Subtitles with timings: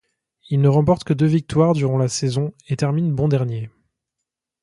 [0.49, 3.69] Il ne remporte que deux victoires durant la saison et termine bon dernier.